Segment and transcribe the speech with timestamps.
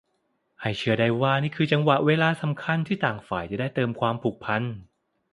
[0.61, 4.61] ให้เชื่อได้ว่านี่คือจังหวะเวลาสำคัญที่ต่างฝ่ายจะได้เติมความผูกพัน